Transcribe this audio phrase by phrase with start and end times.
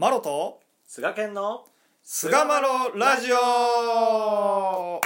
[0.00, 1.64] マロと菅健の
[2.04, 5.00] 菅マロラジオ。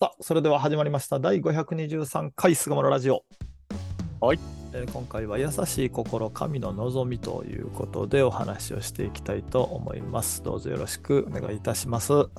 [0.00, 1.20] さあそれでは始まりました。
[1.20, 3.22] 第523回菅マロラジオ。
[4.22, 4.38] はい、
[4.72, 10.42] えー今回は優しい心神の望みということでお話をしていきたいと思います。
[10.42, 12.14] どうぞよろしくお願いいたします。
[12.14, 12.30] お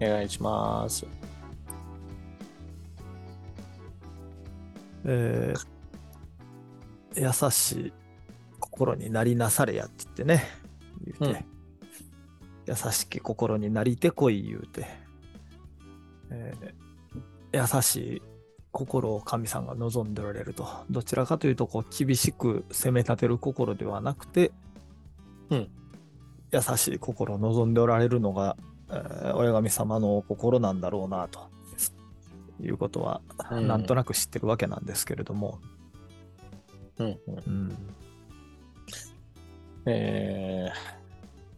[0.00, 1.33] 願いします。
[5.04, 5.74] えー
[7.16, 7.92] 優しい
[8.58, 10.44] 心になりなされやって言ってね、
[11.20, 11.44] 言うて、
[12.66, 14.86] 優しき心になりてこい言うて、
[16.30, 18.22] えー優しい
[18.72, 24.50] 心を神さんが望んでおられると、どちらかというとこう厳しく責め立てる心ではなくて、
[25.50, 25.68] うん。
[26.50, 28.56] 優しい心を望んでおられるのが、
[28.90, 31.53] えー親神様の心なんだろうなと
[32.62, 33.68] いうことは、うん。
[33.68, 35.58] なんとなく知ってるわけなんですけれども、
[36.98, 37.06] うん。
[37.06, 37.76] うん、うん
[39.86, 41.04] えー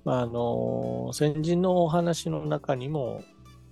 [0.04, 3.24] まああの先人のお話の中にも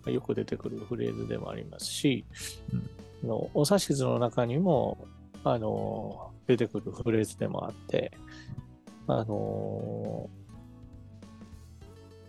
[0.05, 2.25] よく出てくるフレーズでもありますし、
[2.73, 2.91] うん。
[3.23, 5.07] あのお指図の中にも
[5.45, 8.13] あの出てくるフレーズでもあって、
[9.07, 10.29] あの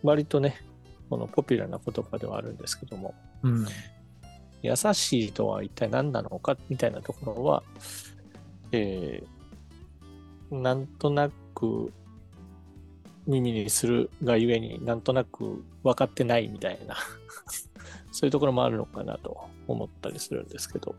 [0.03, 0.61] 割とね
[1.09, 3.65] このポピュラーな言葉ではあるんですけども、うん
[4.61, 7.63] 優しいとは一体何なのかみたいなところは、
[8.71, 9.35] えー
[10.51, 11.91] なんとなく
[13.27, 16.95] 耳にするがゆえになんとなく分かってないみたいな
[18.11, 20.95] そういうところもあるのかなと思ったりするんですけど。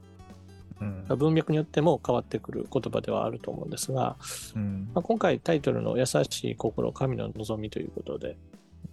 [0.79, 1.05] うん。
[1.17, 4.19] 文脈によっても変わってくる言葉ではあると思うんですが、
[4.55, 4.91] うん。
[4.93, 8.37] まあ、今回タイトルの「優しい心神の望み」ということで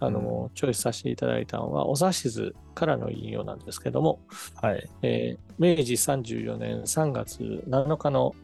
[0.06, 4.20] あの、チョイスさせていただいたのはお指図からの引用なんですけども、
[4.60, 4.88] はい。
[5.02, 8.34] えー明治34年3月7日の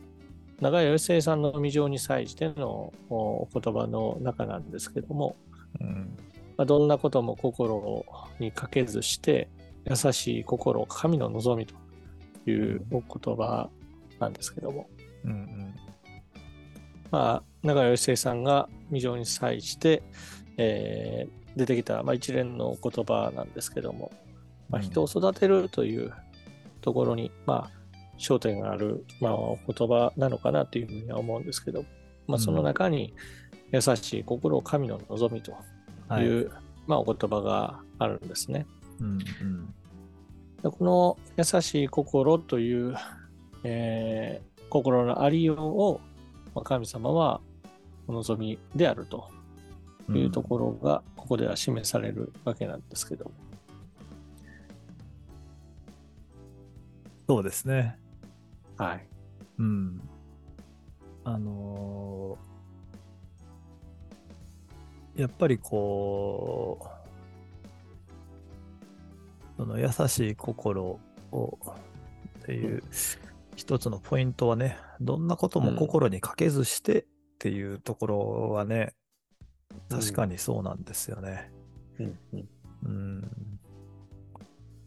[0.60, 5.34] 長屋義生さんの未情に際してのお言葉の中なんですけども、
[5.80, 6.16] うん。
[6.56, 8.04] まあ、どんなことも心
[8.38, 9.48] にかけずして
[9.86, 11.74] 優しい心神の望みと
[12.50, 13.70] いうお言葉
[14.18, 14.88] なんですけども、
[15.24, 15.74] うん
[17.10, 20.02] まあ、長屋義生さんが未情に際して、
[20.58, 24.12] えー出てきた、まあ、一連のお言葉なんですけども、
[24.68, 26.12] まあ、人を育てるという
[26.80, 27.70] ところに、まあ、
[28.18, 31.84] 焦点がある、まあ、お言葉なのかなというふうには思うんですけど、
[32.26, 33.14] まあ、その中に
[33.72, 35.54] 優しい心を神の望みと
[36.08, 36.24] はい。
[36.24, 36.50] いう、
[36.88, 38.66] まあ、お言葉があるんですね。
[39.00, 39.18] うん
[40.62, 42.94] でこの優しい心という、
[43.64, 46.00] えー心のありようを、
[46.54, 47.40] まあ、神様は
[48.06, 49.39] お望みであるとうん
[50.18, 53.30] いうところがここでは示されるわけなんですけど、
[57.28, 57.96] そうですね。
[58.76, 59.06] はい。
[59.58, 60.00] うん。
[61.24, 62.50] あのー
[65.16, 66.80] やっぱりこ
[69.58, 70.98] う、その優しい心
[71.30, 71.58] を
[72.40, 72.82] っていう
[73.56, 77.06] 一つのポイントはね、どんなことも心にかけずしてっ
[77.38, 78.94] ていうところはね、
[79.88, 81.50] 確かにそうなんですよね。
[81.98, 82.48] うんうん
[82.84, 83.30] うん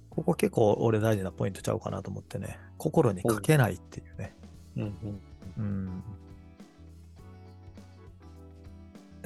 [0.09, 2.59] ここ結構俺大事なポイントちゃうかなと思ってね。
[2.77, 4.35] 心にかけないっていうね。
[4.77, 5.21] うんうん
[5.57, 6.03] うん。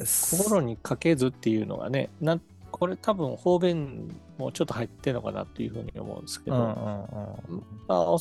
[0.06, 2.42] 心にかけずっていうのがね、なん
[2.72, 7.64] これ多分方便もちょっと入ってるのかなというふうに思うんですけど、うんうんうん。
[7.88, 8.18] まあ、お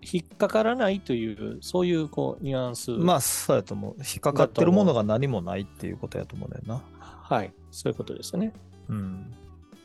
[0.00, 3.94] 引っかからないという、そういうこうニュアンス、まあ、そうやと思う。
[3.98, 6.82] 引っかかってるものが何もないっていうことやと思うんだよな。
[7.00, 8.52] はい、そういうことですね。
[8.88, 9.34] うん。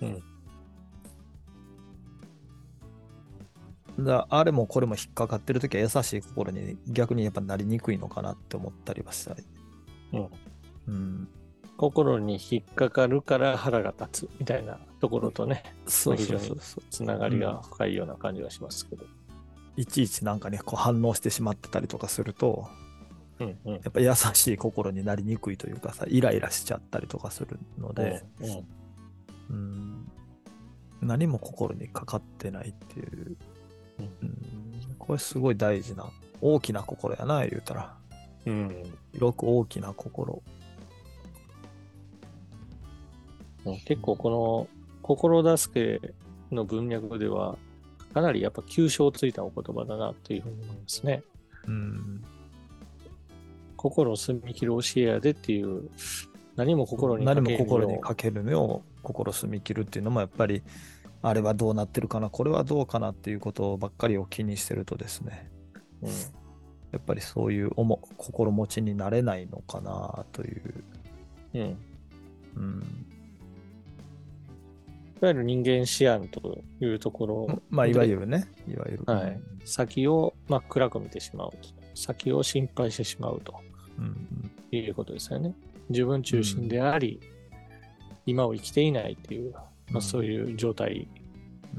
[0.02, 0.24] うん
[4.00, 9.44] だあれもこれも引っかかってるときは優しい心に逆にやっぱなりにくいのかなって思ったりはしたり。
[10.14, 10.30] うん
[10.88, 11.28] うん。
[11.78, 16.84] 心に引っかかるから腹が立つみたいなところとね、そうそうそうそう。
[16.90, 19.06] つながりが深いような感じがしますけど。
[19.76, 22.68] いちいちなんかね、こう反応してしまってたりとかすると、
[23.40, 23.74] うんうん。
[23.74, 30.08] やっぱ優しい心になりにくいというかさ、イライラしちゃったりとかするので、うんうん。
[31.02, 33.38] うん、何も心にかかってないっていう、
[34.00, 34.06] うん。
[34.22, 36.06] うん、これすごい大事な、
[36.42, 37.96] 大きな心やな、言うたら。
[38.46, 38.84] うん。
[39.14, 40.44] 広く大きな心。
[43.66, 43.80] うん。
[43.80, 44.68] 結構この
[45.02, 46.14] 心助け
[46.54, 47.58] の文脈では
[48.14, 51.24] かなりやっぱ急所をついたお言葉だなというふうに思いますね。
[51.68, 52.24] うん、
[53.76, 55.90] 心を澄み切る教えやでっていう
[56.56, 60.62] 何も心にかけ何もるよう心にかけるのを心澄み切るっていうのもやっぱり
[61.24, 65.50] あれはどうなってるかな、これはどうかなっていうことばっかりを気にしてるとですね、
[66.02, 66.10] うん。
[66.10, 66.16] や
[66.98, 70.84] っぱりそういう思心持ちになれないのかなという。
[71.54, 71.78] うん。
[72.56, 73.13] うん、い
[75.24, 79.04] わゆる人間思案というところまあ、いわゆるね、いわゆる。
[79.06, 79.40] はい。
[79.66, 81.58] 先を、まあ、暗く見てしまうと。
[81.96, 83.56] 先を心配してしまうと。
[83.98, 85.54] うんいうことですよね。
[85.90, 87.20] 自分中心であり、
[88.26, 89.54] 今を生きていないっていう、
[89.92, 91.08] まあ、そういう状態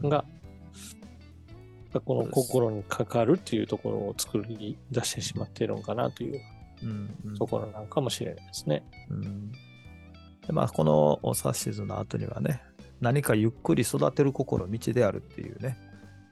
[0.02, 0.08] うん。
[0.08, 0.24] が、
[2.04, 6.40] この心にかかるっていうところを作り出してしまっているのかなという
[6.82, 7.34] うんうん。
[7.36, 8.84] ところなのかもしれないですね。
[9.10, 9.52] うん。
[10.46, 12.62] でまあ、このお指図の後にはね、
[13.00, 15.76] 何かゆっくり育てる心道であるっていうね、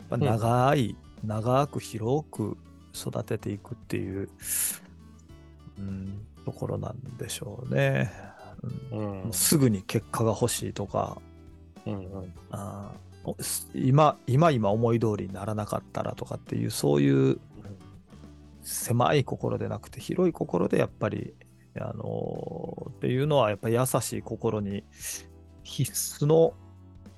[0.08, 2.56] まあ、うん長い、長く広く
[2.94, 4.28] 育てていくっていう、
[5.78, 8.10] うん、ところなんでしょうね。
[8.90, 9.32] うんうん。
[9.32, 11.20] すぐに結果が欲しいとか、
[11.86, 12.34] うんうん。
[12.50, 12.92] あ
[13.74, 17.40] 今、今今思い通りにならなかったらとかっていう、そういう
[18.62, 21.34] 狭い心でなくて広い心でやっぱり、
[21.76, 24.84] あのーっていうのはやっぱり優しい心に
[25.62, 26.54] 必須の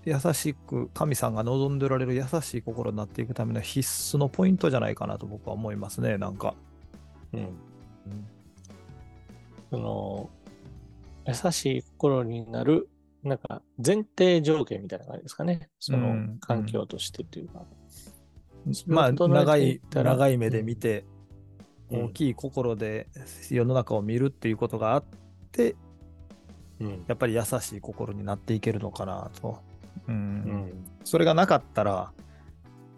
[0.05, 6.55] 優しく神さんが望んでおられる優しい心になっていくための必須のポイントじゃないかなと僕は思いますねなんか。
[7.33, 7.49] うん。
[9.71, 10.31] その、
[11.27, 12.89] 優しい心になる、
[13.23, 15.71] なんか前提条件みたいな感じですかね。
[15.81, 17.65] そうのん環境としてというか。
[18.87, 21.15] まあ整えて長い長い目で見て、うん
[21.91, 23.09] 大きい心で
[23.51, 25.05] 世の中を見るっていうことがあっ
[25.53, 25.79] てうん。
[27.07, 29.59] やっぱり優しい心になっていけるのかなと。
[30.09, 30.87] うんうん。
[31.05, 32.13] それがなかったら、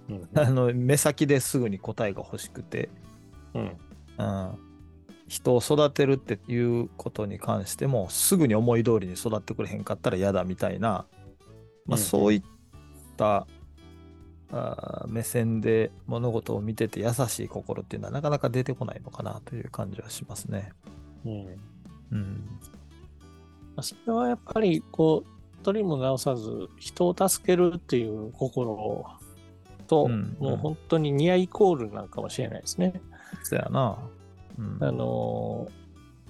[0.08, 0.28] うん。
[0.38, 2.88] あの目先ですぐに答えが欲しくて、
[3.54, 3.76] うん。
[4.18, 4.58] うん、
[5.28, 11.06] 人を育てるっていうことに関しても、すぐに思い通りに育ってくれへんかったら嫌だみたいな、
[11.86, 12.42] まあ、うんそういっ
[13.16, 13.46] た、
[14.52, 20.72] あー目線で物事を見てて優しい心っていうのはなかなか出てこないのかなという感じはしますね。
[21.24, 21.46] うん。
[22.12, 22.60] うん。
[23.76, 29.04] まあそれはやっぱり、こう、取りも直さず、人を助けるっていう心
[29.86, 33.00] と、うんもう本当にニアイコールなんかもしれないですね。
[33.42, 33.98] そやな。
[34.58, 34.78] うん。
[34.80, 35.68] あの、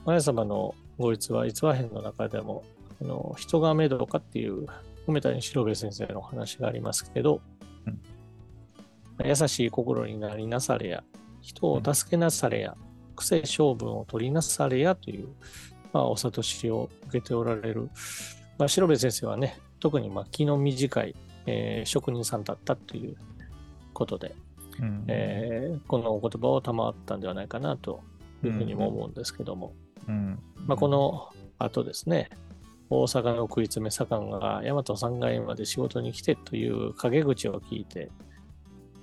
[0.05, 2.65] 親様のご逸話、逸話編の中でも、
[3.01, 4.67] あの人がめどかっていう、
[5.07, 7.41] 梅谷四郎兵衛先生の話がありますけど、
[7.87, 8.01] うん
[9.25, 11.03] 優しい心になりなされや、
[11.41, 12.77] 人を助けなされや、
[13.15, 15.29] 癖性分を取りなされやという、
[15.97, 17.89] まあ、お悟しを受けておられる、
[18.59, 21.15] まあ、四郎兵衛先生はね、特にまあ気の短い、
[21.47, 23.17] えー職人さんだったという
[23.95, 24.35] ことで、
[24.79, 25.05] うん。
[25.09, 28.01] えーこのお言葉を賜ったんではないかなと
[28.45, 29.73] いうふうにも思うんですけども、
[30.07, 30.39] うん。
[30.67, 32.29] まあ、この後ですね、
[32.91, 38.11] 大阪の食い詰め左官が大和3階まで仕事に来てという陰口を聞いて、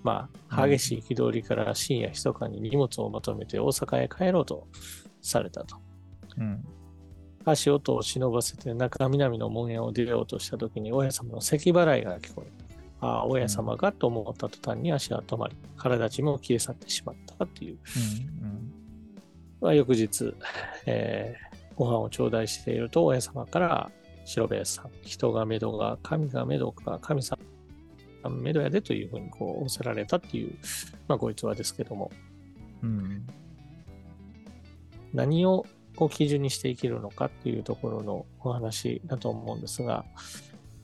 [0.03, 4.67] まあ、激しい憤りから深夜密かに荷物をまとめて大阪へ帰ろうと
[5.23, 5.77] されたと。
[6.37, 6.63] うん
[7.45, 12.51] 足音を忍ばせて中南の門屋を出ようとした時に親様の咳払いが聞こえ、
[13.01, 17.77] ああ、親様がと思った途端に足は止まり、体立ちも消え去ってしまったっていう。
[19.61, 20.33] まあ、翌日、
[20.85, 23.91] えーご飯を頂戴していると親様から
[24.25, 27.37] 白兵衛さん、人がめどが、神がめどか、神様
[28.23, 30.55] がめどやでというふうにこう仰せられたっていう、
[31.09, 32.09] まあ、ご逸話ですけども、
[32.81, 33.27] うん。
[35.13, 35.65] 何を
[35.95, 40.05] こう基準にして生きるのかっていうところのお話だと思うんですが、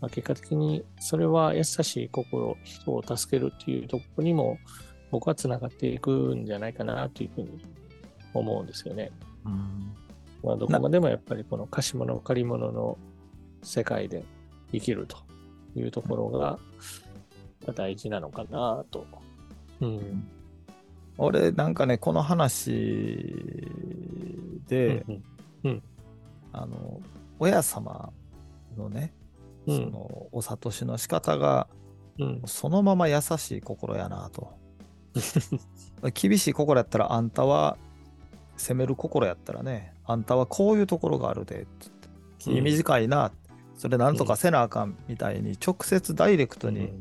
[0.02, 4.58] まあ、結果的にそれは優しい心、人を助けるっていうところにも
[5.12, 7.66] 僕はつながっていくんじゃないかなというふうに
[8.34, 9.12] 思うんですよね。
[9.46, 9.96] うん
[10.44, 12.98] まあ、どこまでもやっぱりこの貸し物借り物の
[13.62, 14.24] 世界で
[14.72, 15.18] 生きると
[15.76, 16.58] いうところが
[17.66, 19.06] まあ大事なのかなと。
[19.82, 20.28] うん。
[21.20, 22.72] 俺なんかねこの話
[24.68, 25.06] で、
[25.64, 25.84] うん
[26.52, 27.00] あの
[27.38, 28.12] 親様
[28.76, 29.14] のね、
[29.68, 29.78] うん。
[29.78, 31.68] そのお諭しの仕方が
[32.18, 32.42] うん。
[32.46, 34.58] そのまま優しい心やなと。
[36.14, 37.78] 厳しい心やったらあんたは
[38.58, 42.10] 責める心やったらねあんたはこういうところがあるでつって
[42.40, 43.32] 気短いな、
[43.76, 46.92] それなんとかせなあかんみたいに直接ダイレクトに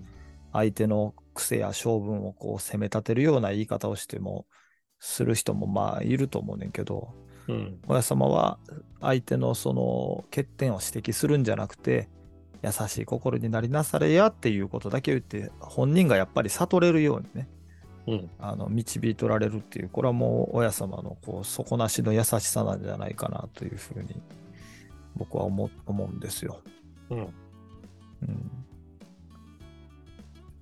[0.53, 4.47] 相手の癖や性分をこう責め立てるような言い方をしても
[4.99, 7.15] する人もまあいると思うねんけど
[7.47, 7.79] うん。
[7.87, 8.59] 親様は
[9.01, 12.09] 相手のその欠点を指摘するんじゃなくて
[12.63, 17.49] 優しい心になりなされやっていうことだけ言って本人がやっぱり悟れるようにね
[18.09, 18.31] うん。
[18.39, 24.21] あの導いておられるっていうこれはもう親様のこう底なしの優しさなんじゃないかなというふうに
[25.15, 26.61] 僕は思思うんですよ。
[27.11, 27.19] うん。
[27.19, 27.23] う
[28.27, 28.51] ん、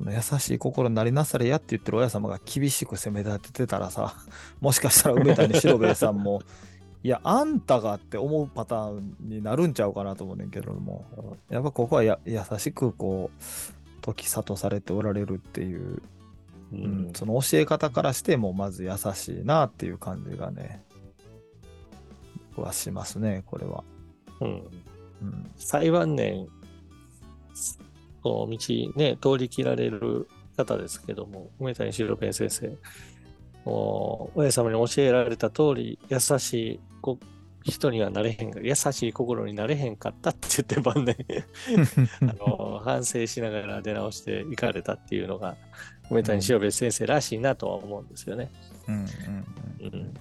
[0.01, 4.15] 優しい心になりなされやって言ってる親様が厳しく責め立ててたらさ、
[4.61, 6.43] もしかしたら梅谷四郎さんも、
[7.03, 11.07] いや、あんたがって思うパターンになるんちゃうかなと思うねんけども、
[11.49, 13.43] やっぱここはや優しくこう、
[14.03, 16.03] 時里されておられるっていう、
[16.73, 20.85] ううん、その教え方からしてもまず優しいなっていう感じがね、
[22.51, 23.85] 僕はしますね、これは。
[24.41, 24.49] うん
[25.23, 25.51] うん。
[25.57, 26.49] 最晩年、
[28.27, 32.77] こう道ね、通り切られる方ですけども、梅谷四郎弁先生、
[33.65, 37.21] お親様に教えられた通り、優しいこ
[37.63, 41.17] 人にはなれへんが、優しい心になれへんかったって言って晩年、
[42.29, 45.57] あの反省しながら出直していかれたっていうのが、
[46.11, 48.51] 梅谷四郎弁先生らしいなとは思うんですよね。
[48.89, 49.07] うん
[49.83, 50.15] うん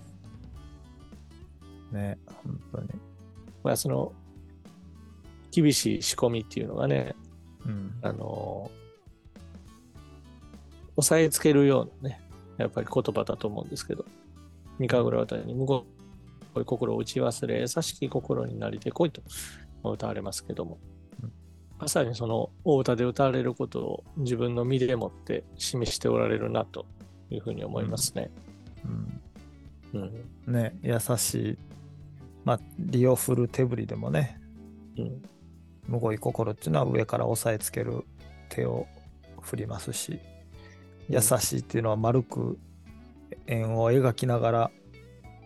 [1.92, 2.88] ね、本当に。
[3.64, 4.14] まあ、その、
[5.50, 7.25] 厳しい仕込みっていうのがね、うん
[8.06, 8.70] あの、
[10.96, 12.22] 押さえつけるようなね、
[12.58, 14.06] やっぱり言葉だと思うんですけど、
[14.80, 15.86] 三河倉渡りに向こ
[16.56, 19.22] う、心を打ち忘れ、優しき心になりてこいと
[19.84, 20.78] 歌われますけども
[21.22, 21.32] うん、
[21.80, 26.86] まさにその大歌で歌われることを自分の身でもって示しておられるなと
[27.30, 28.32] いうふうに思いますね。
[28.86, 29.22] うん
[29.96, 30.54] うん。
[30.54, 31.58] ね、優しい。
[32.44, 34.40] まあ、利を振る手振りでもね、
[34.98, 35.22] うん。
[35.88, 38.06] むごい心っていうのは上から押さえつける
[38.50, 38.88] 手を
[39.42, 40.20] 振りますし、
[41.10, 42.58] 優しいっていうのは丸く
[43.48, 44.68] 円を描きながら、ま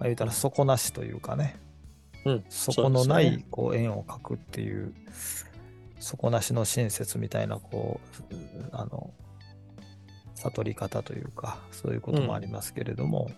[0.02, 1.58] あ、言うたら底なしというかね、
[2.26, 2.44] うん。
[2.50, 4.94] 底のないこう円を描くっていう、
[6.00, 8.00] 底なしの親切みたいな、こ
[8.32, 8.36] う、
[8.72, 9.12] あの、
[10.36, 13.30] 悟り方というか、そういうこともありますけれども、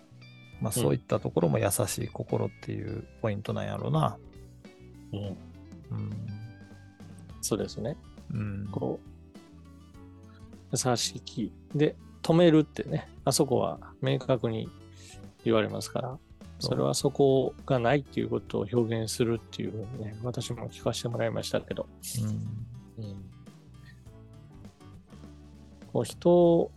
[0.60, 4.16] まあそういったところも優しい心っていうポイントなんやろうな。
[5.10, 5.36] ね。
[5.90, 5.98] うん。
[5.98, 6.41] うん。
[7.42, 7.98] そうですね。
[8.32, 8.68] うん。
[8.72, 9.08] こう、
[10.72, 11.52] 優しき。
[11.74, 14.68] で、止めるってね、あそこは明確に
[15.44, 16.18] 言われますから、
[16.60, 21.86] それはそこがないっていうことを表現するっていうふうにね、私も聞かせてもらいましたけど、
[22.96, 23.32] うん
[25.92, 26.70] こう人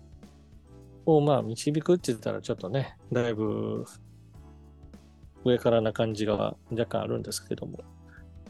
[1.06, 3.86] をまあ導くって言ったらちょっとね、だいぶ
[5.46, 7.80] 上からな感じが若干あるんですけども、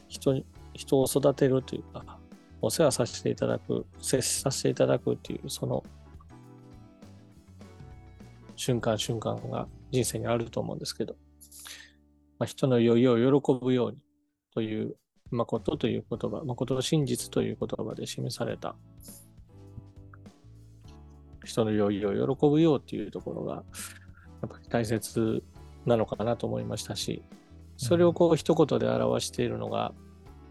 [0.07, 2.19] 人に人を育てるというか、
[2.61, 5.83] お世話させていただく、接させていただくっていう、その
[8.55, 11.15] 瞬間瞬間が人生にあると思うんですけど、
[12.39, 13.97] まあ、人の良いを喜ぶように
[14.53, 14.95] という、
[15.31, 18.75] 誠という言葉、誠の真実という言葉で示された、
[21.43, 23.61] 人の良いを喜ぶようっていうところが、や
[24.47, 25.43] っぱり大切
[25.85, 27.23] なのかなと思いましたし、
[27.77, 29.93] それをこう一言で表しているのが、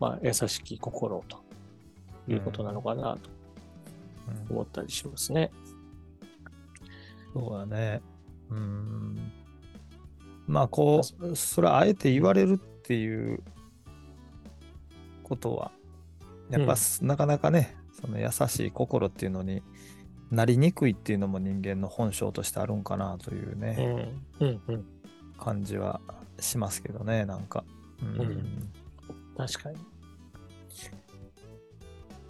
[0.01, 1.39] まあ、優しき心と
[2.29, 3.31] いうことなのかなと
[4.51, 5.51] うん思ったりしますね。
[7.33, 8.01] そうだね。
[8.51, 9.33] うん。
[10.47, 13.43] まあこう、それはあえて言われるっていう
[15.23, 15.73] ことは、
[16.51, 19.63] やっぱす、なかなかね、その優しい心っていうのに
[20.31, 23.73] なりにくいっていうのも人間の本性としてあるんかなといううね、
[24.41, 24.85] ん、うん、うん。
[25.39, 26.01] 感じは
[26.39, 27.65] しますけどね、なんか。
[28.03, 28.73] うん。
[29.37, 29.77] うん確かに。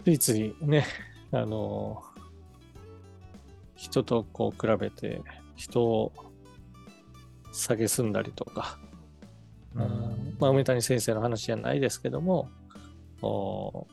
[0.03, 0.85] ついついね、
[1.31, 2.03] あの
[3.75, 5.21] 人とこう比べて、
[5.55, 6.11] 人を
[7.51, 8.77] 蔑んだりとか、
[9.75, 9.81] うん。
[9.81, 10.37] うん。
[10.39, 12.49] まあ、梅谷先生の話じゃないですけども、
[13.21, 13.87] お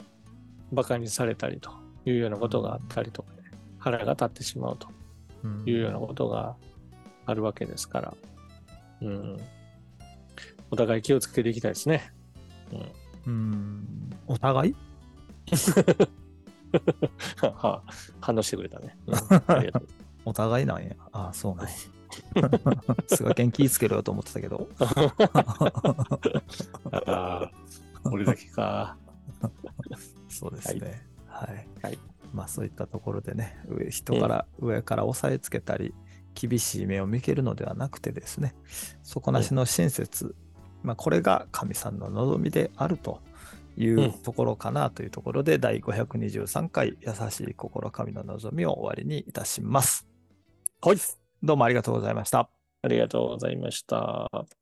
[0.73, 1.71] バカにされたりと
[2.05, 4.89] いうようなことがあったりとか、ね、腹が立ってしまうと
[5.45, 5.63] うん。
[5.67, 6.57] いうようなことが
[7.27, 8.15] あるわけですから、
[9.01, 9.37] うん、
[10.71, 12.13] お互い気をつけていきたいですね。
[12.73, 14.11] うんうん。
[14.27, 14.77] お互い？
[17.41, 17.83] は
[18.21, 18.97] 反応してくれたね。
[19.07, 19.15] うん
[19.47, 19.89] ありがとう。
[20.25, 20.95] お互いなんや。
[21.13, 21.73] ああ、そうなんや。
[23.09, 24.69] すが気ぃつけろよと思ってたけど。
[26.93, 27.51] ああ、
[28.05, 28.97] 俺だけか。
[30.29, 31.07] そうですね。
[31.27, 31.69] はい。
[31.83, 31.99] はい
[32.33, 35.95] まあそういったところでね、上人から、上から押さえつけたり、
[36.35, 38.55] 厳しい目を向けるのではなくてですね、
[39.03, 40.35] 底なしの親切、
[40.83, 43.21] まあこれが神さんの望みであると
[43.77, 50.07] いううんところかなというところで、第523回優しい心神の望みを終わりにいたします。
[50.81, 50.97] はい。
[51.43, 52.51] どうもありがとうございました。
[52.83, 54.62] ありがとうございました。